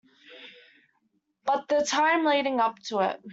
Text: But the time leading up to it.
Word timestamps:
But 1.45 1.67
the 1.67 1.85
time 1.85 2.25
leading 2.25 2.59
up 2.59 2.79
to 2.87 3.01
it. 3.01 3.21